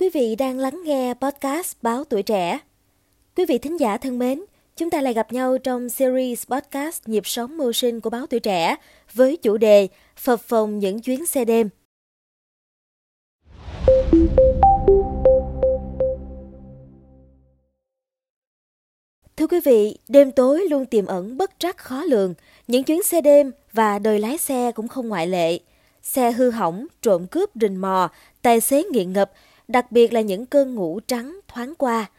Quý 0.00 0.08
vị 0.08 0.36
đang 0.36 0.58
lắng 0.58 0.80
nghe 0.84 1.14
podcast 1.14 1.76
Báo 1.82 2.04
Tuổi 2.04 2.22
Trẻ. 2.22 2.58
Quý 3.36 3.44
vị 3.48 3.58
thính 3.58 3.80
giả 3.80 3.98
thân 3.98 4.18
mến, 4.18 4.44
chúng 4.76 4.90
ta 4.90 5.00
lại 5.00 5.14
gặp 5.14 5.32
nhau 5.32 5.58
trong 5.58 5.88
series 5.88 6.46
podcast 6.46 7.08
Nhịp 7.08 7.26
sống 7.26 7.56
mưu 7.56 7.72
sinh 7.72 8.00
của 8.00 8.10
Báo 8.10 8.26
Tuổi 8.26 8.40
Trẻ 8.40 8.76
với 9.14 9.36
chủ 9.36 9.56
đề 9.56 9.88
Phập 10.16 10.40
phòng 10.40 10.78
những 10.78 11.00
chuyến 11.00 11.26
xe 11.26 11.44
đêm. 11.44 11.68
Thưa 19.36 19.46
quý 19.46 19.60
vị, 19.64 19.98
đêm 20.08 20.32
tối 20.32 20.66
luôn 20.70 20.86
tiềm 20.86 21.06
ẩn 21.06 21.36
bất 21.36 21.50
trắc 21.58 21.76
khó 21.76 22.04
lường. 22.04 22.34
Những 22.66 22.84
chuyến 22.84 23.02
xe 23.02 23.20
đêm 23.20 23.52
và 23.72 23.98
đời 23.98 24.18
lái 24.18 24.38
xe 24.38 24.72
cũng 24.72 24.88
không 24.88 25.08
ngoại 25.08 25.26
lệ. 25.26 25.58
Xe 26.02 26.32
hư 26.32 26.50
hỏng, 26.50 26.86
trộm 27.02 27.26
cướp 27.26 27.50
rình 27.54 27.80
mò, 27.80 28.10
tài 28.42 28.60
xế 28.60 28.84
nghiện 28.84 29.12
ngập, 29.12 29.32
đặc 29.70 29.92
biệt 29.92 30.12
là 30.12 30.20
những 30.20 30.46
cơn 30.46 30.74
ngủ 30.74 31.00
trắng 31.06 31.40
thoáng 31.48 31.74
qua. 31.78 32.10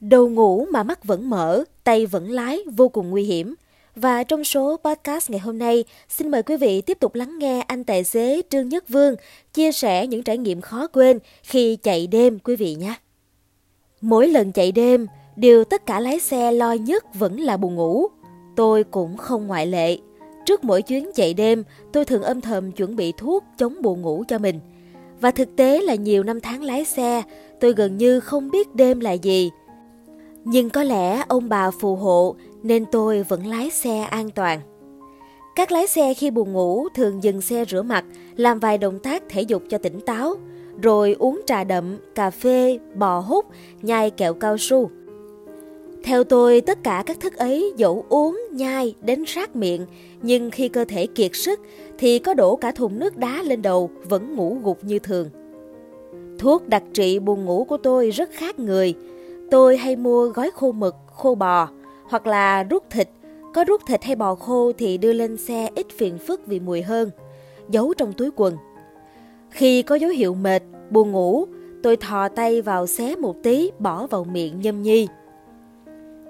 Đầu 0.00 0.28
ngủ 0.28 0.66
mà 0.70 0.82
mắt 0.82 1.04
vẫn 1.04 1.30
mở, 1.30 1.64
tay 1.84 2.06
vẫn 2.06 2.30
lái, 2.30 2.58
vô 2.72 2.88
cùng 2.88 3.10
nguy 3.10 3.24
hiểm. 3.24 3.54
Và 3.96 4.24
trong 4.24 4.44
số 4.44 4.76
podcast 4.84 5.30
ngày 5.30 5.40
hôm 5.40 5.58
nay, 5.58 5.84
xin 6.08 6.30
mời 6.30 6.42
quý 6.42 6.56
vị 6.56 6.80
tiếp 6.80 7.00
tục 7.00 7.14
lắng 7.14 7.38
nghe 7.38 7.60
anh 7.60 7.84
tài 7.84 8.04
xế 8.04 8.42
Trương 8.50 8.68
Nhất 8.68 8.88
Vương 8.88 9.14
chia 9.54 9.72
sẻ 9.72 10.06
những 10.06 10.22
trải 10.22 10.38
nghiệm 10.38 10.60
khó 10.60 10.86
quên 10.86 11.18
khi 11.42 11.76
chạy 11.76 12.06
đêm 12.06 12.38
quý 12.38 12.56
vị 12.56 12.74
nhé. 12.74 12.94
Mỗi 14.00 14.28
lần 14.28 14.52
chạy 14.52 14.72
đêm, 14.72 15.06
điều 15.36 15.64
tất 15.64 15.86
cả 15.86 16.00
lái 16.00 16.20
xe 16.20 16.52
lo 16.52 16.72
nhất 16.72 17.14
vẫn 17.14 17.40
là 17.40 17.56
buồn 17.56 17.74
ngủ. 17.74 18.06
Tôi 18.56 18.84
cũng 18.84 19.16
không 19.16 19.46
ngoại 19.46 19.66
lệ. 19.66 19.98
Trước 20.46 20.64
mỗi 20.64 20.82
chuyến 20.82 21.10
chạy 21.14 21.34
đêm, 21.34 21.64
tôi 21.92 22.04
thường 22.04 22.22
âm 22.22 22.40
thầm 22.40 22.72
chuẩn 22.72 22.96
bị 22.96 23.12
thuốc 23.18 23.44
chống 23.58 23.82
buồn 23.82 24.02
ngủ 24.02 24.24
cho 24.28 24.38
mình. 24.38 24.60
Và 25.20 25.30
thực 25.30 25.56
tế 25.56 25.80
là 25.80 25.94
nhiều 25.94 26.22
năm 26.22 26.40
tháng 26.40 26.62
lái 26.62 26.84
xe, 26.84 27.22
tôi 27.60 27.72
gần 27.72 27.96
như 27.96 28.20
không 28.20 28.50
biết 28.50 28.74
đêm 28.74 29.00
là 29.00 29.12
gì. 29.12 29.50
Nhưng 30.44 30.70
có 30.70 30.82
lẽ 30.82 31.22
ông 31.28 31.48
bà 31.48 31.70
phù 31.70 31.96
hộ 31.96 32.36
nên 32.62 32.84
tôi 32.92 33.22
vẫn 33.22 33.46
lái 33.46 33.70
xe 33.70 34.00
an 34.00 34.30
toàn. 34.30 34.60
Các 35.56 35.72
lái 35.72 35.86
xe 35.86 36.14
khi 36.14 36.30
buồn 36.30 36.52
ngủ 36.52 36.88
thường 36.94 37.22
dừng 37.22 37.40
xe 37.40 37.64
rửa 37.64 37.82
mặt, 37.82 38.04
làm 38.36 38.58
vài 38.58 38.78
động 38.78 38.98
tác 38.98 39.22
thể 39.28 39.42
dục 39.42 39.62
cho 39.68 39.78
tỉnh 39.78 40.00
táo, 40.00 40.34
rồi 40.82 41.16
uống 41.18 41.40
trà 41.46 41.64
đậm, 41.64 41.96
cà 42.14 42.30
phê, 42.30 42.78
bò 42.94 43.18
hút, 43.18 43.46
nhai 43.82 44.10
kẹo 44.10 44.34
cao 44.34 44.58
su. 44.58 44.90
Theo 46.04 46.24
tôi, 46.24 46.60
tất 46.60 46.78
cả 46.82 47.02
các 47.06 47.20
thức 47.20 47.36
ấy 47.36 47.72
dẫu 47.76 48.04
uống, 48.08 48.40
nhai 48.52 48.94
đến 49.00 49.24
sát 49.26 49.56
miệng, 49.56 49.86
nhưng 50.26 50.50
khi 50.50 50.68
cơ 50.68 50.84
thể 50.84 51.06
kiệt 51.06 51.30
sức 51.34 51.60
thì 51.98 52.18
có 52.18 52.34
đổ 52.34 52.56
cả 52.56 52.72
thùng 52.72 52.98
nước 52.98 53.16
đá 53.16 53.42
lên 53.42 53.62
đầu 53.62 53.90
vẫn 54.04 54.36
ngủ 54.36 54.58
gục 54.62 54.84
như 54.84 54.98
thường. 54.98 55.30
Thuốc 56.38 56.68
đặc 56.68 56.82
trị 56.92 57.18
buồn 57.18 57.44
ngủ 57.44 57.64
của 57.64 57.76
tôi 57.76 58.10
rất 58.10 58.30
khác 58.32 58.58
người. 58.58 58.94
Tôi 59.50 59.76
hay 59.76 59.96
mua 59.96 60.28
gói 60.28 60.50
khô 60.54 60.72
mực, 60.72 60.94
khô 61.06 61.34
bò 61.34 61.68
hoặc 62.04 62.26
là 62.26 62.62
rút 62.62 62.90
thịt. 62.90 63.08
Có 63.54 63.64
rút 63.64 63.80
thịt 63.86 64.04
hay 64.04 64.16
bò 64.16 64.34
khô 64.34 64.72
thì 64.78 64.98
đưa 64.98 65.12
lên 65.12 65.36
xe 65.36 65.68
ít 65.74 65.86
phiền 65.98 66.18
phức 66.18 66.46
vì 66.46 66.60
mùi 66.60 66.82
hơn. 66.82 67.10
Giấu 67.68 67.94
trong 67.94 68.12
túi 68.12 68.30
quần. 68.36 68.56
Khi 69.50 69.82
có 69.82 69.94
dấu 69.94 70.10
hiệu 70.10 70.34
mệt, 70.34 70.62
buồn 70.90 71.12
ngủ, 71.12 71.44
tôi 71.82 71.96
thò 71.96 72.28
tay 72.28 72.62
vào 72.62 72.86
xé 72.86 73.16
một 73.16 73.36
tí 73.42 73.70
bỏ 73.78 74.06
vào 74.06 74.24
miệng 74.24 74.60
nhâm 74.60 74.82
nhi. 74.82 75.08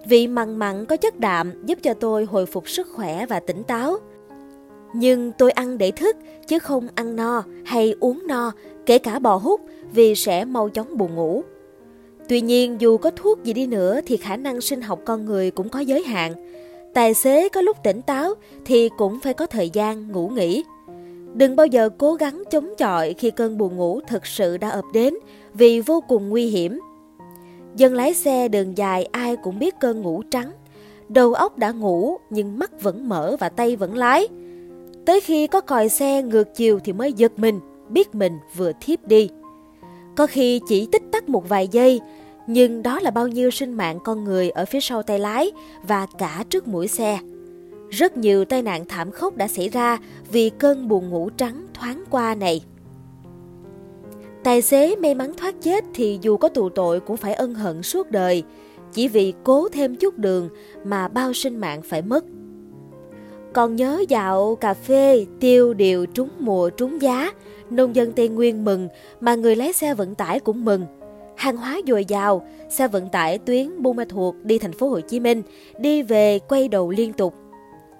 Vị 0.08 0.26
mặn 0.26 0.56
mặn 0.56 0.86
có 0.86 0.96
chất 0.96 1.20
đạm 1.20 1.66
giúp 1.66 1.78
cho 1.82 1.94
tôi 1.94 2.24
hồi 2.24 2.46
phục 2.46 2.68
sức 2.68 2.88
khỏe 2.92 3.26
và 3.26 3.40
tỉnh 3.40 3.62
táo. 3.62 3.96
Nhưng 4.94 5.32
tôi 5.38 5.50
ăn 5.50 5.78
để 5.78 5.90
thức 5.90 6.16
chứ 6.46 6.58
không 6.58 6.88
ăn 6.94 7.16
no 7.16 7.42
hay 7.64 7.94
uống 8.00 8.22
no, 8.26 8.52
kể 8.86 8.98
cả 8.98 9.18
bò 9.18 9.36
hút 9.36 9.60
vì 9.92 10.14
sẽ 10.14 10.44
mau 10.44 10.68
chóng 10.68 10.98
buồn 10.98 11.14
ngủ. 11.14 11.42
Tuy 12.28 12.40
nhiên 12.40 12.76
dù 12.80 12.96
có 12.96 13.10
thuốc 13.10 13.44
gì 13.44 13.52
đi 13.52 13.66
nữa 13.66 14.00
thì 14.06 14.16
khả 14.16 14.36
năng 14.36 14.60
sinh 14.60 14.80
học 14.80 15.00
con 15.04 15.24
người 15.24 15.50
cũng 15.50 15.68
có 15.68 15.80
giới 15.80 16.02
hạn. 16.04 16.32
Tài 16.94 17.14
xế 17.14 17.48
có 17.48 17.60
lúc 17.60 17.76
tỉnh 17.84 18.02
táo 18.02 18.34
thì 18.64 18.88
cũng 18.98 19.20
phải 19.20 19.34
có 19.34 19.46
thời 19.46 19.70
gian 19.70 20.12
ngủ 20.12 20.28
nghỉ. 20.28 20.64
Đừng 21.34 21.56
bao 21.56 21.66
giờ 21.66 21.88
cố 21.98 22.14
gắng 22.14 22.42
chống 22.50 22.74
chọi 22.78 23.14
khi 23.14 23.30
cơn 23.30 23.58
buồn 23.58 23.76
ngủ 23.76 24.00
thực 24.08 24.26
sự 24.26 24.56
đã 24.56 24.68
ập 24.68 24.84
đến 24.92 25.14
vì 25.54 25.80
vô 25.80 26.02
cùng 26.08 26.28
nguy 26.28 26.46
hiểm. 26.46 26.80
Dân 27.76 27.94
lái 27.94 28.14
xe 28.14 28.48
đường 28.48 28.78
dài 28.78 29.04
ai 29.04 29.36
cũng 29.36 29.58
biết 29.58 29.74
cơn 29.80 30.02
ngủ 30.02 30.22
trắng. 30.30 30.52
Đầu 31.08 31.34
óc 31.34 31.58
đã 31.58 31.70
ngủ 31.70 32.16
nhưng 32.30 32.58
mắt 32.58 32.82
vẫn 32.82 33.08
mở 33.08 33.36
và 33.40 33.48
tay 33.48 33.76
vẫn 33.76 33.94
lái. 33.94 34.28
Tới 35.04 35.20
khi 35.20 35.46
có 35.46 35.60
còi 35.60 35.88
xe 35.88 36.22
ngược 36.22 36.54
chiều 36.54 36.78
thì 36.84 36.92
mới 36.92 37.12
giật 37.12 37.32
mình, 37.36 37.60
biết 37.88 38.14
mình 38.14 38.38
vừa 38.56 38.72
thiếp 38.80 39.06
đi. 39.06 39.28
Có 40.16 40.26
khi 40.26 40.60
chỉ 40.68 40.88
tích 40.92 41.02
tắc 41.12 41.28
một 41.28 41.48
vài 41.48 41.68
giây, 41.68 42.00
nhưng 42.46 42.82
đó 42.82 43.00
là 43.00 43.10
bao 43.10 43.28
nhiêu 43.28 43.50
sinh 43.50 43.72
mạng 43.72 43.98
con 44.04 44.24
người 44.24 44.50
ở 44.50 44.64
phía 44.64 44.80
sau 44.80 45.02
tay 45.02 45.18
lái 45.18 45.52
và 45.82 46.06
cả 46.18 46.44
trước 46.50 46.68
mũi 46.68 46.88
xe. 46.88 47.18
Rất 47.90 48.16
nhiều 48.16 48.44
tai 48.44 48.62
nạn 48.62 48.84
thảm 48.84 49.10
khốc 49.10 49.36
đã 49.36 49.48
xảy 49.48 49.68
ra 49.68 49.98
vì 50.32 50.50
cơn 50.50 50.88
buồn 50.88 51.10
ngủ 51.10 51.30
trắng 51.30 51.66
thoáng 51.74 52.04
qua 52.10 52.34
này. 52.34 52.60
Tài 54.46 54.62
xế 54.62 54.96
may 54.96 55.14
mắn 55.14 55.32
thoát 55.36 55.54
chết 55.60 55.84
thì 55.94 56.18
dù 56.22 56.36
có 56.36 56.48
tù 56.48 56.68
tội 56.68 57.00
cũng 57.00 57.16
phải 57.16 57.34
ân 57.34 57.54
hận 57.54 57.82
suốt 57.82 58.10
đời, 58.10 58.42
chỉ 58.92 59.08
vì 59.08 59.32
cố 59.44 59.68
thêm 59.68 59.96
chút 59.96 60.18
đường 60.18 60.48
mà 60.84 61.08
bao 61.08 61.32
sinh 61.32 61.56
mạng 61.56 61.82
phải 61.82 62.02
mất. 62.02 62.24
Còn 63.52 63.76
nhớ 63.76 64.04
dạo 64.08 64.54
cà 64.54 64.74
phê, 64.74 65.26
tiêu 65.40 65.74
điều 65.74 66.06
trúng 66.06 66.28
mùa 66.38 66.70
trúng 66.70 67.02
giá, 67.02 67.32
nông 67.70 67.96
dân 67.96 68.12
Tây 68.12 68.28
Nguyên 68.28 68.64
mừng 68.64 68.88
mà 69.20 69.34
người 69.34 69.56
lái 69.56 69.72
xe 69.72 69.94
vận 69.94 70.14
tải 70.14 70.40
cũng 70.40 70.64
mừng. 70.64 70.86
Hàng 71.36 71.56
hóa 71.56 71.80
dồi 71.86 72.04
dào, 72.04 72.46
xe 72.70 72.88
vận 72.88 73.08
tải 73.08 73.38
tuyến 73.38 73.82
Buôn 73.82 73.96
Ma 73.96 74.04
Thuột 74.08 74.34
đi 74.42 74.58
thành 74.58 74.72
phố 74.72 74.88
Hồ 74.88 75.00
Chí 75.00 75.20
Minh, 75.20 75.42
đi 75.78 76.02
về 76.02 76.38
quay 76.38 76.68
đầu 76.68 76.90
liên 76.90 77.12
tục. 77.12 77.34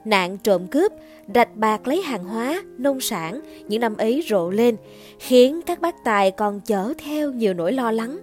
Nạn 0.07 0.39
trộm 0.39 0.67
cướp, 0.67 0.93
rạch 1.35 1.57
bạc 1.57 1.89
lấy 1.89 2.03
hàng 2.03 2.25
hóa, 2.25 2.63
nông 2.79 3.01
sản 3.01 3.41
những 3.69 3.81
năm 3.81 3.97
ấy 3.97 4.25
rộ 4.29 4.51
lên, 4.51 4.77
khiến 5.19 5.61
các 5.67 5.81
bác 5.81 6.05
tài 6.05 6.31
còn 6.31 6.61
chở 6.61 6.93
theo 7.05 7.33
nhiều 7.33 7.55
nỗi 7.55 7.73
lo 7.73 7.91
lắng. 7.91 8.19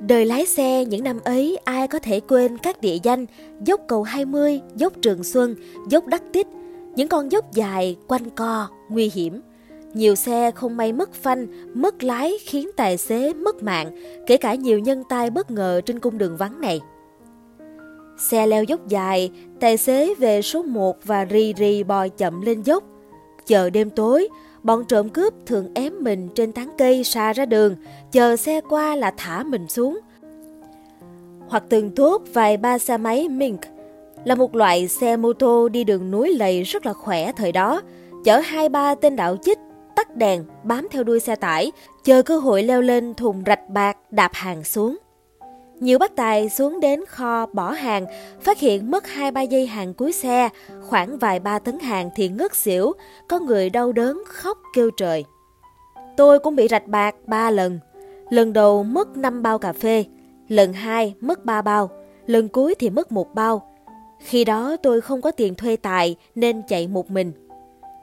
Đời 0.00 0.24
lái 0.24 0.46
xe 0.46 0.84
những 0.84 1.04
năm 1.04 1.20
ấy 1.24 1.58
ai 1.64 1.88
có 1.88 1.98
thể 1.98 2.20
quên 2.20 2.58
các 2.58 2.80
địa 2.80 2.98
danh 3.02 3.26
dốc 3.64 3.80
cầu 3.88 4.02
20, 4.02 4.60
dốc 4.76 4.92
Trường 5.02 5.24
Xuân, 5.24 5.54
dốc 5.88 6.06
Đắc 6.06 6.22
Tích, 6.32 6.46
những 6.96 7.08
con 7.08 7.32
dốc 7.32 7.52
dài, 7.52 7.96
quanh 8.08 8.30
co, 8.30 8.68
nguy 8.88 9.10
hiểm. 9.14 9.40
Nhiều 9.94 10.14
xe 10.14 10.50
không 10.50 10.76
may 10.76 10.92
mất 10.92 11.14
phanh, 11.14 11.46
mất 11.74 12.02
lái 12.02 12.32
khiến 12.46 12.70
tài 12.76 12.96
xế 12.96 13.32
mất 13.34 13.62
mạng, 13.62 13.90
kể 14.26 14.36
cả 14.36 14.54
nhiều 14.54 14.78
nhân 14.78 15.02
tai 15.08 15.30
bất 15.30 15.50
ngờ 15.50 15.80
trên 15.86 15.98
cung 15.98 16.18
đường 16.18 16.36
vắng 16.36 16.60
này. 16.60 16.80
Xe 18.20 18.46
leo 18.46 18.64
dốc 18.64 18.88
dài, 18.88 19.30
tài 19.60 19.76
xế 19.76 20.14
về 20.14 20.42
số 20.42 20.62
1 20.62 20.96
và 21.04 21.24
rì 21.24 21.52
rì 21.52 21.82
bò 21.82 22.08
chậm 22.08 22.40
lên 22.40 22.62
dốc. 22.62 22.84
Chờ 23.46 23.70
đêm 23.70 23.90
tối, 23.90 24.28
bọn 24.62 24.84
trộm 24.88 25.08
cướp 25.08 25.34
thường 25.46 25.68
ém 25.74 25.92
mình 26.00 26.28
trên 26.34 26.52
tán 26.52 26.70
cây 26.78 27.04
xa 27.04 27.32
ra 27.32 27.46
đường, 27.46 27.76
chờ 28.12 28.36
xe 28.36 28.60
qua 28.60 28.96
là 28.96 29.12
thả 29.16 29.42
mình 29.42 29.68
xuống. 29.68 29.98
Hoặc 31.48 31.64
từng 31.68 31.90
tốt 31.90 32.22
vài 32.32 32.56
ba 32.56 32.78
xe 32.78 32.96
máy 32.96 33.28
Mink, 33.28 33.60
là 34.24 34.34
một 34.34 34.56
loại 34.56 34.88
xe 34.88 35.16
mô 35.16 35.32
tô 35.32 35.68
đi 35.68 35.84
đường 35.84 36.10
núi 36.10 36.34
lầy 36.34 36.62
rất 36.62 36.86
là 36.86 36.92
khỏe 36.92 37.32
thời 37.32 37.52
đó, 37.52 37.82
chở 38.24 38.38
hai 38.38 38.68
ba 38.68 38.94
tên 38.94 39.16
đạo 39.16 39.36
chích, 39.42 39.58
tắt 39.96 40.16
đèn, 40.16 40.44
bám 40.64 40.88
theo 40.90 41.04
đuôi 41.04 41.20
xe 41.20 41.36
tải, 41.36 41.72
chờ 42.04 42.22
cơ 42.22 42.38
hội 42.38 42.62
leo 42.62 42.80
lên 42.80 43.14
thùng 43.14 43.42
rạch 43.46 43.68
bạc 43.68 43.96
đạp 44.10 44.30
hàng 44.34 44.64
xuống. 44.64 44.96
Nhiều 45.80 45.98
bác 45.98 46.16
tài 46.16 46.48
xuống 46.48 46.80
đến 46.80 47.04
kho 47.06 47.46
bỏ 47.46 47.70
hàng, 47.70 48.06
phát 48.40 48.58
hiện 48.58 48.90
mất 48.90 49.04
2-3 49.04 49.44
giây 49.44 49.66
hàng 49.66 49.94
cuối 49.94 50.12
xe, 50.12 50.48
khoảng 50.88 51.18
vài 51.18 51.40
ba 51.40 51.58
tấn 51.58 51.78
hàng 51.78 52.10
thì 52.16 52.28
ngất 52.28 52.54
xỉu, 52.54 52.92
có 53.28 53.38
người 53.38 53.70
đau 53.70 53.92
đớn 53.92 54.22
khóc 54.26 54.58
kêu 54.74 54.90
trời. 54.96 55.24
Tôi 56.16 56.38
cũng 56.38 56.56
bị 56.56 56.68
rạch 56.68 56.86
bạc 56.86 57.14
3 57.26 57.50
lần. 57.50 57.78
Lần 58.30 58.52
đầu 58.52 58.82
mất 58.82 59.16
5 59.16 59.42
bao 59.42 59.58
cà 59.58 59.72
phê, 59.72 60.04
lần 60.48 60.72
hai 60.72 61.14
mất 61.20 61.44
3 61.44 61.62
bao, 61.62 61.90
lần 62.26 62.48
cuối 62.48 62.74
thì 62.78 62.90
mất 62.90 63.12
một 63.12 63.34
bao. 63.34 63.76
Khi 64.20 64.44
đó 64.44 64.76
tôi 64.76 65.00
không 65.00 65.22
có 65.22 65.30
tiền 65.30 65.54
thuê 65.54 65.76
tài 65.76 66.16
nên 66.34 66.62
chạy 66.68 66.88
một 66.88 67.10
mình. 67.10 67.32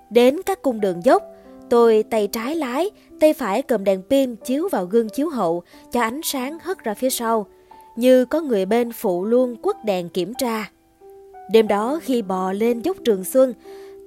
Đến 0.10 0.42
các 0.46 0.62
cung 0.62 0.82
đường 0.82 1.06
dốc, 1.06 1.24
tôi 1.70 2.04
tay 2.04 2.28
trái 2.28 2.56
lái, 2.56 2.90
tay 3.20 3.34
phải 3.34 3.62
cầm 3.62 3.84
đèn 3.84 4.02
pin 4.10 4.36
chiếu 4.36 4.70
vào 4.72 4.86
gương 4.86 5.10
chiếu 5.10 5.30
hậu 5.30 5.64
cho 5.92 6.02
ánh 6.02 6.22
sáng 6.24 6.58
hất 6.62 6.84
ra 6.84 6.94
phía 6.94 7.10
sau 7.10 7.48
như 7.98 8.26
có 8.26 8.42
người 8.42 8.66
bên 8.66 8.92
phụ 8.92 9.26
luôn 9.26 9.56
quất 9.56 9.86
đèn 9.86 10.10
kiểm 10.10 10.34
tra. 10.38 10.72
Đêm 11.52 11.68
đó 11.68 12.00
khi 12.04 12.22
bò 12.22 12.52
lên 12.52 12.82
dốc 12.82 12.98
Trường 13.06 13.24
Xuân, 13.24 13.54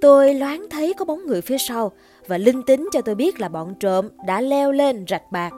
tôi 0.01 0.35
loáng 0.35 0.67
thấy 0.71 0.95
có 0.95 1.05
bóng 1.05 1.27
người 1.27 1.41
phía 1.41 1.59
sau 1.59 1.93
và 2.27 2.39
linh 2.39 2.63
tính 2.63 2.89
cho 2.93 3.01
tôi 3.01 3.15
biết 3.15 3.41
là 3.41 3.49
bọn 3.49 3.75
trộm 3.81 4.09
đã 4.27 4.41
leo 4.41 4.73
lên 4.73 5.05
rạch 5.09 5.33
bạc. 5.33 5.53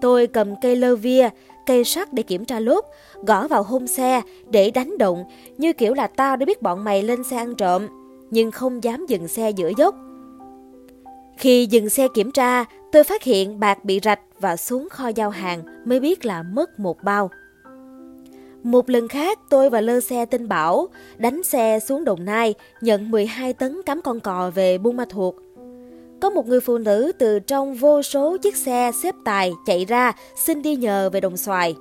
Tôi 0.00 0.26
cầm 0.26 0.54
cây 0.62 0.76
lơ 0.76 0.96
via, 0.96 1.28
cây 1.66 1.84
sắt 1.84 2.12
để 2.12 2.22
kiểm 2.22 2.44
tra 2.44 2.60
lốp, 2.60 2.84
gõ 3.26 3.48
vào 3.48 3.62
hông 3.62 3.86
xe 3.86 4.22
để 4.50 4.70
đánh 4.70 4.98
động 4.98 5.24
như 5.58 5.72
kiểu 5.72 5.94
là 5.94 6.06
tao 6.06 6.36
đã 6.36 6.46
biết 6.46 6.62
bọn 6.62 6.84
mày 6.84 7.02
lên 7.02 7.24
xe 7.24 7.36
ăn 7.36 7.54
trộm, 7.54 7.86
nhưng 8.30 8.50
không 8.50 8.84
dám 8.84 9.06
dừng 9.06 9.28
xe 9.28 9.50
giữa 9.50 9.70
dốc. 9.76 9.94
Khi 11.38 11.66
dừng 11.66 11.88
xe 11.88 12.08
kiểm 12.14 12.30
tra, 12.30 12.64
tôi 12.92 13.04
phát 13.04 13.22
hiện 13.22 13.60
bạc 13.60 13.84
bị 13.84 14.00
rạch 14.02 14.20
và 14.40 14.56
xuống 14.56 14.88
kho 14.90 15.08
giao 15.08 15.30
hàng 15.30 15.62
mới 15.84 16.00
biết 16.00 16.24
là 16.24 16.42
mất 16.42 16.78
một 16.78 17.02
bao. 17.02 17.30
Một 18.62 18.90
lần 18.90 19.08
khác, 19.08 19.38
tôi 19.50 19.70
và 19.70 19.80
lơ 19.80 20.00
xe 20.00 20.26
tinh 20.26 20.48
Bảo 20.48 20.88
đánh 21.16 21.42
xe 21.42 21.80
xuống 21.80 22.04
Đồng 22.04 22.24
Nai, 22.24 22.54
nhận 22.80 23.10
12 23.10 23.52
tấn 23.52 23.80
cắm 23.86 24.02
con 24.02 24.20
cò 24.20 24.50
về 24.54 24.78
Buôn 24.78 24.96
Ma 24.96 25.04
Thuột. 25.08 25.34
Có 26.20 26.30
một 26.30 26.46
người 26.46 26.60
phụ 26.60 26.78
nữ 26.78 27.12
từ 27.18 27.38
trong 27.38 27.74
vô 27.74 28.02
số 28.02 28.36
chiếc 28.36 28.56
xe 28.56 28.90
xếp 29.02 29.14
tài 29.24 29.52
chạy 29.66 29.84
ra 29.84 30.12
xin 30.36 30.62
đi 30.62 30.76
nhờ 30.76 31.10
về 31.12 31.20
Đồng 31.20 31.36
Xoài. 31.36 31.76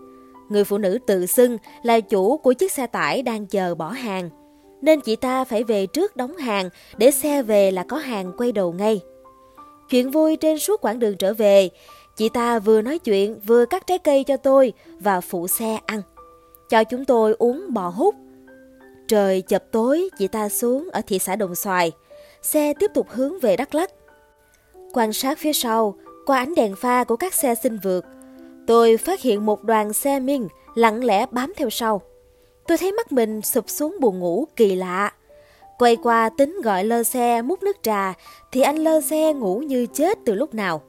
Người 0.49 0.63
phụ 0.63 0.77
nữ 0.77 0.97
tự 1.07 1.25
xưng 1.25 1.57
là 1.83 1.99
chủ 1.99 2.37
của 2.37 2.53
chiếc 2.53 2.71
xe 2.71 2.87
tải 2.87 3.21
đang 3.21 3.45
chờ 3.45 3.75
bỏ 3.75 3.89
hàng. 3.89 4.29
Nên 4.81 5.01
chị 5.01 5.15
ta 5.15 5.43
phải 5.43 5.63
về 5.63 5.85
trước 5.85 6.15
đóng 6.15 6.37
hàng 6.37 6.69
để 6.97 7.11
xe 7.11 7.43
về 7.43 7.71
là 7.71 7.83
có 7.83 7.97
hàng 7.97 8.31
quay 8.37 8.51
đầu 8.51 8.73
ngay. 8.73 9.01
Chuyện 9.89 10.11
vui 10.11 10.35
trên 10.35 10.59
suốt 10.59 10.81
quãng 10.81 10.99
đường 10.99 11.17
trở 11.17 11.33
về, 11.33 11.69
chị 12.15 12.29
ta 12.29 12.59
vừa 12.59 12.81
nói 12.81 12.99
chuyện 12.99 13.39
vừa 13.45 13.65
cắt 13.65 13.87
trái 13.87 13.97
cây 13.97 14.23
cho 14.23 14.37
tôi 14.37 14.73
và 14.99 15.21
phụ 15.21 15.47
xe 15.47 15.79
ăn. 15.85 16.01
Cho 16.69 16.83
chúng 16.83 17.05
tôi 17.05 17.35
uống 17.39 17.73
bò 17.73 17.89
hút. 17.89 18.15
Trời 19.07 19.41
chập 19.41 19.63
tối, 19.71 20.09
chị 20.17 20.27
ta 20.27 20.49
xuống 20.49 20.89
ở 20.91 21.01
thị 21.07 21.19
xã 21.19 21.35
Đồng 21.35 21.55
Xoài. 21.55 21.91
Xe 22.41 22.73
tiếp 22.73 22.91
tục 22.93 23.07
hướng 23.09 23.39
về 23.39 23.57
Đắk 23.57 23.75
Lắk. 23.75 23.91
Quan 24.93 25.13
sát 25.13 25.37
phía 25.37 25.53
sau, 25.53 25.95
qua 26.25 26.37
ánh 26.37 26.55
đèn 26.55 26.75
pha 26.75 27.03
của 27.03 27.15
các 27.15 27.33
xe 27.33 27.55
xin 27.55 27.77
vượt, 27.77 28.05
tôi 28.67 28.97
phát 28.97 29.21
hiện 29.21 29.45
một 29.45 29.63
đoàn 29.63 29.93
xe 29.93 30.19
Minh 30.19 30.47
lặng 30.75 31.03
lẽ 31.03 31.25
bám 31.31 31.53
theo 31.57 31.69
sau. 31.69 32.01
Tôi 32.67 32.77
thấy 32.77 32.91
mắt 32.91 33.11
mình 33.11 33.41
sụp 33.41 33.69
xuống 33.69 33.97
buồn 33.99 34.19
ngủ 34.19 34.45
kỳ 34.55 34.75
lạ. 34.75 35.13
Quay 35.77 35.95
qua 35.95 36.29
tính 36.37 36.61
gọi 36.63 36.83
lơ 36.83 37.03
xe 37.03 37.41
múc 37.41 37.63
nước 37.63 37.77
trà, 37.81 38.13
thì 38.51 38.61
anh 38.61 38.77
lơ 38.77 39.01
xe 39.01 39.33
ngủ 39.33 39.57
như 39.59 39.85
chết 39.85 40.17
từ 40.25 40.33
lúc 40.33 40.53
nào. 40.53 40.81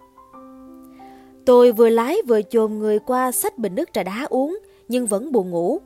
Tôi 1.44 1.72
vừa 1.72 1.88
lái 1.88 2.16
vừa 2.28 2.42
chồm 2.42 2.78
người 2.78 2.98
qua 2.98 3.32
sách 3.32 3.58
bình 3.58 3.74
nước 3.74 3.92
trà 3.92 4.02
đá 4.02 4.26
uống, 4.30 4.58
nhưng 4.88 5.06
vẫn 5.06 5.32
buồn 5.32 5.50
ngủ. 5.50 5.78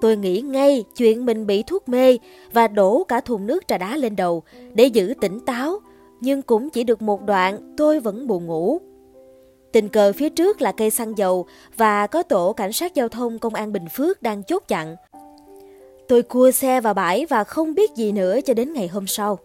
Tôi 0.00 0.16
nghĩ 0.16 0.40
ngay 0.40 0.84
chuyện 0.96 1.26
mình 1.26 1.46
bị 1.46 1.62
thuốc 1.62 1.88
mê 1.88 2.18
và 2.52 2.68
đổ 2.68 3.04
cả 3.04 3.20
thùng 3.20 3.46
nước 3.46 3.68
trà 3.68 3.78
đá 3.78 3.96
lên 3.96 4.16
đầu 4.16 4.42
để 4.74 4.84
giữ 4.84 5.14
tỉnh 5.20 5.40
táo, 5.40 5.78
nhưng 6.20 6.42
cũng 6.42 6.70
chỉ 6.70 6.84
được 6.84 7.02
một 7.02 7.22
đoạn 7.26 7.74
tôi 7.76 8.00
vẫn 8.00 8.26
buồn 8.26 8.46
ngủ. 8.46 8.78
Tình 9.72 9.88
cờ 9.88 10.12
phía 10.12 10.28
trước 10.28 10.62
là 10.62 10.72
cây 10.72 10.90
xăng 10.90 11.18
dầu 11.18 11.46
và 11.76 12.06
có 12.06 12.22
tổ 12.22 12.52
cảnh 12.52 12.72
sát 12.72 12.94
giao 12.94 13.08
thông 13.08 13.38
công 13.38 13.54
an 13.54 13.72
Bình 13.72 13.88
Phước 13.88 14.22
đang 14.22 14.42
chốt 14.42 14.62
chặn. 14.68 14.96
Tôi 16.08 16.22
cua 16.22 16.50
xe 16.50 16.80
vào 16.80 16.94
bãi 16.94 17.26
và 17.26 17.44
không 17.44 17.74
biết 17.74 17.90
gì 17.94 18.12
nữa 18.12 18.40
cho 18.44 18.54
đến 18.54 18.72
ngày 18.72 18.88
hôm 18.88 19.06
sau. 19.06 19.38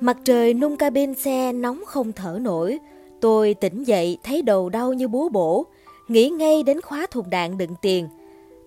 Mặt 0.00 0.16
trời 0.24 0.54
nung 0.54 0.76
cabin 0.76 1.14
xe 1.14 1.52
nóng 1.52 1.84
không 1.86 2.12
thở 2.12 2.38
nổi. 2.40 2.78
Tôi 3.20 3.54
tỉnh 3.54 3.84
dậy 3.84 4.18
thấy 4.22 4.42
đầu 4.42 4.68
đau 4.68 4.92
như 4.92 5.08
búa 5.08 5.28
bổ, 5.28 5.66
nghĩ 6.08 6.28
ngay 6.28 6.62
đến 6.62 6.80
khóa 6.80 7.06
thùng 7.10 7.30
đạn 7.30 7.58
đựng 7.58 7.74
tiền. 7.82 8.08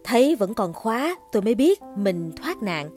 Thấy 0.03 0.35
vẫn 0.35 0.53
còn 0.53 0.73
khóa, 0.73 1.15
tôi 1.31 1.41
mới 1.41 1.55
biết 1.55 1.81
mình 1.97 2.31
thoát 2.31 2.63
nạn. 2.63 2.89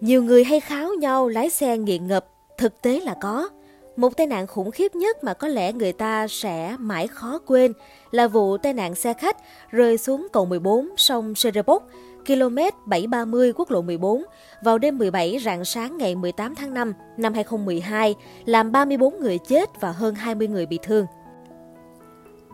Nhiều 0.00 0.22
người 0.22 0.44
hay 0.44 0.60
kháo 0.60 0.94
nhau 0.94 1.28
lái 1.28 1.50
xe 1.50 1.78
nghiện 1.78 2.06
ngập, 2.06 2.26
thực 2.58 2.82
tế 2.82 3.00
là 3.00 3.14
có. 3.22 3.48
Một 3.96 4.16
tai 4.16 4.26
nạn 4.26 4.46
khủng 4.46 4.70
khiếp 4.70 4.94
nhất 4.94 5.24
mà 5.24 5.34
có 5.34 5.48
lẽ 5.48 5.72
người 5.72 5.92
ta 5.92 6.28
sẽ 6.28 6.76
mãi 6.78 7.06
khó 7.06 7.38
quên 7.46 7.72
là 8.10 8.28
vụ 8.28 8.56
tai 8.56 8.72
nạn 8.72 8.94
xe 8.94 9.14
khách 9.14 9.36
rơi 9.70 9.98
xuống 9.98 10.26
cầu 10.32 10.46
14 10.46 10.88
sông 10.96 11.34
Serebok, 11.34 11.82
km 12.26 12.58
730 12.86 13.52
quốc 13.56 13.70
lộ 13.70 13.82
14 13.82 14.24
vào 14.62 14.78
đêm 14.78 14.98
17 14.98 15.38
rạng 15.44 15.64
sáng 15.64 15.98
ngày 15.98 16.14
18 16.14 16.54
tháng 16.54 16.74
5 16.74 16.92
năm 17.16 17.34
2012, 17.34 18.14
làm 18.44 18.72
34 18.72 19.20
người 19.20 19.38
chết 19.38 19.80
và 19.80 19.92
hơn 19.92 20.14
20 20.14 20.48
người 20.48 20.66
bị 20.66 20.78
thương. 20.82 21.06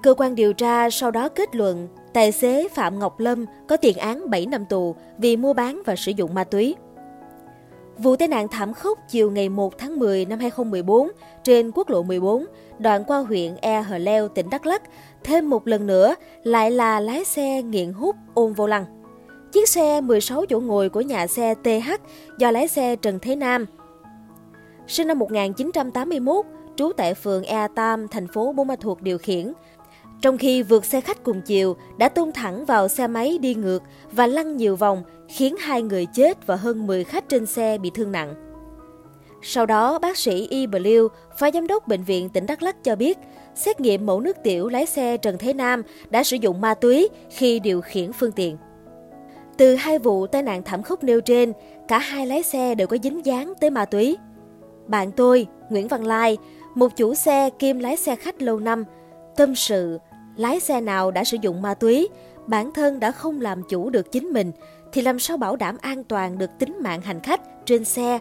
Cơ 0.02 0.14
quan 0.14 0.34
điều 0.34 0.52
tra 0.52 0.90
sau 0.90 1.10
đó 1.10 1.28
kết 1.28 1.56
luận 1.56 1.88
tài 2.12 2.32
xế 2.32 2.68
Phạm 2.68 2.98
Ngọc 2.98 3.20
Lâm 3.20 3.46
có 3.68 3.76
tiền 3.76 3.96
án 3.96 4.30
7 4.30 4.46
năm 4.46 4.64
tù 4.64 4.96
vì 5.18 5.36
mua 5.36 5.52
bán 5.52 5.82
và 5.86 5.96
sử 5.96 6.12
dụng 6.16 6.34
ma 6.34 6.44
túy. 6.44 6.74
Vụ 7.98 8.16
tai 8.16 8.28
nạn 8.28 8.48
thảm 8.48 8.74
khốc 8.74 8.98
chiều 9.08 9.30
ngày 9.30 9.48
1 9.48 9.78
tháng 9.78 9.98
10 9.98 10.24
năm 10.24 10.38
2014 10.38 11.08
trên 11.44 11.70
quốc 11.74 11.90
lộ 11.90 12.02
14, 12.02 12.46
đoạn 12.78 13.04
qua 13.04 13.18
huyện 13.18 13.56
E 13.56 13.82
Hờ 13.82 13.98
Leo, 13.98 14.28
tỉnh 14.28 14.50
Đắk 14.50 14.66
Lắk, 14.66 14.82
thêm 15.24 15.50
một 15.50 15.66
lần 15.66 15.86
nữa 15.86 16.14
lại 16.42 16.70
là 16.70 17.00
lái 17.00 17.24
xe 17.24 17.62
nghiện 17.62 17.92
hút 17.92 18.16
ôm 18.34 18.52
vô 18.52 18.66
lăng. 18.66 18.84
Chiếc 19.52 19.68
xe 19.68 20.00
16 20.00 20.46
chỗ 20.46 20.60
ngồi 20.60 20.88
của 20.88 21.00
nhà 21.00 21.26
xe 21.26 21.54
TH 21.54 21.90
do 22.38 22.50
lái 22.50 22.68
xe 22.68 22.96
Trần 22.96 23.18
Thế 23.18 23.36
Nam, 23.36 23.66
sinh 24.86 25.08
năm 25.08 25.18
1981, 25.18 26.46
trú 26.76 26.92
tại 26.96 27.14
phường 27.14 27.42
Ea 27.42 27.68
Tam, 27.68 28.08
thành 28.08 28.26
phố 28.28 28.52
Buôn 28.52 28.66
Ma 28.66 28.76
Thuột 28.76 29.00
điều 29.02 29.18
khiển. 29.18 29.52
Trong 30.22 30.38
khi 30.38 30.62
vượt 30.62 30.84
xe 30.84 31.00
khách 31.00 31.24
cùng 31.24 31.40
chiều, 31.40 31.76
đã 31.98 32.08
tông 32.08 32.32
thẳng 32.32 32.64
vào 32.64 32.88
xe 32.88 33.06
máy 33.06 33.38
đi 33.38 33.54
ngược 33.54 33.82
và 34.12 34.26
lăn 34.26 34.56
nhiều 34.56 34.76
vòng, 34.76 35.02
khiến 35.28 35.56
hai 35.56 35.82
người 35.82 36.06
chết 36.06 36.46
và 36.46 36.56
hơn 36.56 36.86
10 36.86 37.04
khách 37.04 37.28
trên 37.28 37.46
xe 37.46 37.78
bị 37.78 37.90
thương 37.94 38.12
nặng. 38.12 38.34
Sau 39.42 39.66
đó, 39.66 39.98
bác 39.98 40.16
sĩ 40.18 40.46
Y 40.50 40.66
Blue, 40.66 41.02
phó 41.38 41.50
giám 41.50 41.66
đốc 41.66 41.88
bệnh 41.88 42.04
viện 42.04 42.28
tỉnh 42.28 42.46
Đắk 42.46 42.62
Lắk 42.62 42.84
cho 42.84 42.96
biết, 42.96 43.18
xét 43.54 43.80
nghiệm 43.80 44.06
mẫu 44.06 44.20
nước 44.20 44.36
tiểu 44.44 44.68
lái 44.68 44.86
xe 44.86 45.16
Trần 45.16 45.38
Thế 45.38 45.52
Nam 45.52 45.82
đã 46.10 46.24
sử 46.24 46.36
dụng 46.36 46.60
ma 46.60 46.74
túy 46.74 47.08
khi 47.30 47.60
điều 47.60 47.80
khiển 47.80 48.12
phương 48.12 48.32
tiện. 48.32 48.56
Từ 49.56 49.74
hai 49.74 49.98
vụ 49.98 50.26
tai 50.26 50.42
nạn 50.42 50.62
thảm 50.64 50.82
khốc 50.82 51.04
nêu 51.04 51.20
trên, 51.20 51.52
cả 51.88 51.98
hai 51.98 52.26
lái 52.26 52.42
xe 52.42 52.74
đều 52.74 52.86
có 52.86 52.96
dính 53.02 53.26
dáng 53.26 53.52
tới 53.60 53.70
ma 53.70 53.84
túy. 53.84 54.16
Bạn 54.86 55.12
tôi, 55.12 55.46
Nguyễn 55.70 55.88
Văn 55.88 56.06
Lai, 56.06 56.38
một 56.74 56.96
chủ 56.96 57.14
xe 57.14 57.50
kiêm 57.50 57.78
lái 57.78 57.96
xe 57.96 58.16
khách 58.16 58.42
lâu 58.42 58.58
năm, 58.58 58.84
tâm 59.36 59.54
sự 59.54 59.98
lái 60.36 60.60
xe 60.60 60.80
nào 60.80 61.10
đã 61.10 61.24
sử 61.24 61.36
dụng 61.40 61.62
ma 61.62 61.74
túy, 61.74 62.08
bản 62.46 62.72
thân 62.72 63.00
đã 63.00 63.12
không 63.12 63.40
làm 63.40 63.62
chủ 63.68 63.90
được 63.90 64.12
chính 64.12 64.26
mình, 64.26 64.52
thì 64.92 65.02
làm 65.02 65.18
sao 65.18 65.36
bảo 65.36 65.56
đảm 65.56 65.76
an 65.80 66.04
toàn 66.04 66.38
được 66.38 66.50
tính 66.58 66.76
mạng 66.80 67.00
hành 67.02 67.20
khách 67.20 67.66
trên 67.66 67.84
xe 67.84 68.18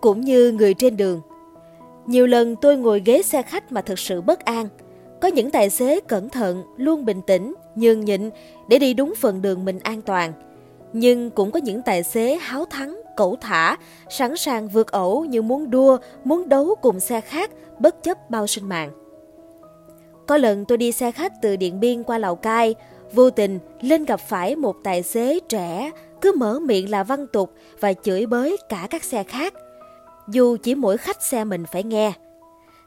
cũng 0.00 0.20
như 0.20 0.52
người 0.52 0.74
trên 0.74 0.96
đường. 0.96 1.20
Nhiều 2.06 2.26
lần 2.26 2.56
tôi 2.56 2.76
ngồi 2.76 3.02
ghế 3.04 3.22
xe 3.22 3.42
khách 3.42 3.72
mà 3.72 3.80
thực 3.80 3.98
sự 3.98 4.20
bất 4.20 4.44
an. 4.44 4.68
Có 5.20 5.28
những 5.28 5.50
tài 5.50 5.70
xế 5.70 6.00
cẩn 6.00 6.28
thận, 6.28 6.62
luôn 6.76 7.04
bình 7.04 7.22
tĩnh, 7.26 7.54
nhường 7.74 8.04
nhịn 8.04 8.30
để 8.68 8.78
đi 8.78 8.94
đúng 8.94 9.14
phần 9.20 9.42
đường 9.42 9.64
mình 9.64 9.78
an 9.78 10.02
toàn. 10.02 10.32
Nhưng 10.92 11.30
cũng 11.30 11.50
có 11.50 11.60
những 11.60 11.82
tài 11.82 12.02
xế 12.02 12.38
háo 12.40 12.64
thắng, 12.64 13.00
cẩu 13.16 13.36
thả, 13.40 13.76
sẵn 14.10 14.36
sàng 14.36 14.68
vượt 14.68 14.92
ẩu 14.92 15.24
như 15.24 15.42
muốn 15.42 15.70
đua, 15.70 15.98
muốn 16.24 16.48
đấu 16.48 16.74
cùng 16.82 17.00
xe 17.00 17.20
khác, 17.20 17.50
bất 17.78 18.02
chấp 18.02 18.30
bao 18.30 18.46
sinh 18.46 18.68
mạng. 18.68 19.03
Có 20.26 20.36
lần 20.36 20.64
tôi 20.64 20.78
đi 20.78 20.92
xe 20.92 21.10
khách 21.10 21.32
từ 21.42 21.56
Điện 21.56 21.80
Biên 21.80 22.02
qua 22.02 22.18
Lào 22.18 22.36
Cai, 22.36 22.74
vô 23.12 23.30
tình 23.30 23.58
lên 23.80 24.04
gặp 24.04 24.20
phải 24.20 24.56
một 24.56 24.76
tài 24.84 25.02
xế 25.02 25.40
trẻ 25.48 25.90
cứ 26.20 26.32
mở 26.36 26.58
miệng 26.58 26.90
là 26.90 27.02
văn 27.02 27.26
tục 27.32 27.52
và 27.80 27.92
chửi 27.92 28.26
bới 28.26 28.56
cả 28.68 28.86
các 28.90 29.04
xe 29.04 29.22
khác. 29.24 29.54
Dù 30.28 30.56
chỉ 30.62 30.74
mỗi 30.74 30.96
khách 30.96 31.22
xe 31.22 31.44
mình 31.44 31.64
phải 31.72 31.82
nghe. 31.82 32.12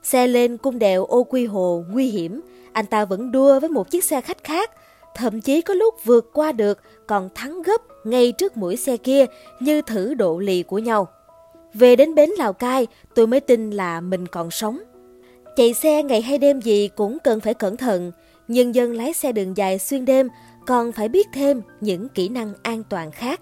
Xe 0.03 0.27
lên 0.27 0.57
cung 0.57 0.79
đèo 0.79 1.05
ô 1.05 1.23
quy 1.23 1.45
hồ 1.45 1.83
nguy 1.91 2.09
hiểm, 2.09 2.41
anh 2.73 2.85
ta 2.85 3.05
vẫn 3.05 3.31
đua 3.31 3.59
với 3.59 3.69
một 3.69 3.91
chiếc 3.91 4.03
xe 4.03 4.21
khách 4.21 4.43
khác, 4.43 4.71
thậm 5.15 5.41
chí 5.41 5.61
có 5.61 5.73
lúc 5.73 5.95
vượt 6.03 6.29
qua 6.33 6.51
được 6.51 6.79
còn 7.07 7.29
thắng 7.35 7.61
gấp 7.61 7.81
ngay 8.03 8.31
trước 8.31 8.57
mũi 8.57 8.75
xe 8.75 8.97
kia 8.97 9.25
như 9.59 9.81
thử 9.81 10.13
độ 10.13 10.39
lì 10.39 10.63
của 10.63 10.79
nhau. 10.79 11.07
Về 11.73 11.95
đến 11.95 12.15
bến 12.15 12.29
Lào 12.29 12.53
Cai, 12.53 12.87
tôi 13.15 13.27
mới 13.27 13.39
tin 13.39 13.71
là 13.71 14.01
mình 14.01 14.27
còn 14.27 14.51
sống. 14.51 14.79
Chạy 15.57 15.73
xe 15.73 16.03
ngày 16.03 16.21
hay 16.21 16.37
đêm 16.37 16.59
gì 16.59 16.89
cũng 16.95 17.17
cần 17.23 17.39
phải 17.39 17.53
cẩn 17.53 17.77
thận, 17.77 18.11
nhân 18.47 18.75
dân 18.75 18.93
lái 18.93 19.13
xe 19.13 19.31
đường 19.31 19.57
dài 19.57 19.79
xuyên 19.79 20.05
đêm 20.05 20.27
còn 20.67 20.91
phải 20.91 21.09
biết 21.09 21.27
thêm 21.33 21.61
những 21.81 22.09
kỹ 22.09 22.29
năng 22.29 22.53
an 22.63 22.83
toàn 22.89 23.11
khác. 23.11 23.41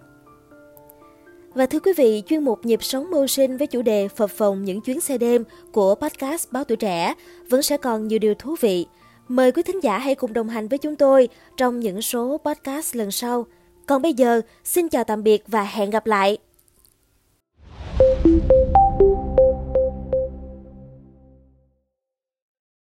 Và 1.53 1.65
thưa 1.65 1.79
quý 1.79 1.93
vị, 1.98 2.24
chuyên 2.27 2.43
mục 2.43 2.65
Nhịp 2.65 2.84
sống 2.84 3.12
mưu 3.12 3.27
sinh 3.27 3.57
với 3.57 3.67
chủ 3.67 3.81
đề 3.81 4.07
phập 4.07 4.29
phòng 4.29 4.63
những 4.63 4.81
chuyến 4.81 5.01
xe 5.01 5.17
đêm 5.17 5.43
của 5.72 5.95
podcast 5.95 6.51
Báo 6.51 6.63
Tuổi 6.63 6.75
Trẻ 6.75 7.13
vẫn 7.50 7.62
sẽ 7.62 7.77
còn 7.77 8.07
nhiều 8.07 8.19
điều 8.19 8.36
thú 8.36 8.55
vị. 8.62 8.86
Mời 9.27 9.51
quý 9.51 9.63
thính 9.63 9.84
giả 9.84 9.98
hãy 9.98 10.15
cùng 10.15 10.34
đồng 10.34 10.50
hành 10.50 10.67
với 10.67 10.77
chúng 10.77 10.95
tôi 10.95 11.29
trong 11.57 11.79
những 11.79 12.01
số 12.01 12.38
podcast 12.45 12.95
lần 12.95 13.12
sau. 13.12 13.45
Còn 13.86 14.01
bây 14.01 14.13
giờ, 14.13 14.41
xin 14.63 14.89
chào 14.89 15.03
tạm 15.03 15.24
biệt 15.24 15.43
và 15.48 15.63
hẹn 15.63 15.89
gặp 15.89 16.07
lại! 16.07 16.38